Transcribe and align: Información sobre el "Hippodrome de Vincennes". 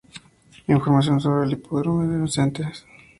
Información 0.67 1.19
sobre 1.21 1.45
el 1.45 1.53
"Hippodrome 1.53 2.07
de 2.07 2.17
Vincennes". 2.17 2.87